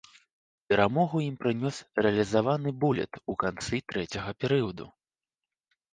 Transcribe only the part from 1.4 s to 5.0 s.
прынёс рэалізаваны буліт у канцы трэцяга перыяду.